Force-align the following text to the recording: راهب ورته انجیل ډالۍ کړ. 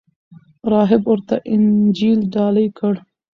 راهب 0.71 1.03
ورته 1.11 1.35
انجیل 1.53 2.19
ډالۍ 2.33 2.67
کړ. 2.77 2.93